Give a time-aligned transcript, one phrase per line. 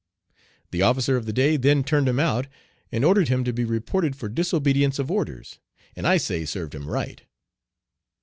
[0.71, 2.47] The officer of the day then turned him out,
[2.91, 5.59] and ordered him to be reported for disobedience of orders,
[5.95, 7.21] and I say served him right."